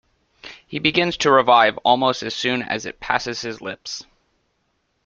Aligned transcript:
He 0.65 0.79
begins 0.79 1.15
to 1.17 1.31
revive 1.31 1.77
almost 1.83 2.23
as 2.23 2.33
soon 2.33 2.63
as 2.63 2.87
it 2.87 2.99
passes 2.99 3.41
his 3.41 3.61
lips. 3.61 4.03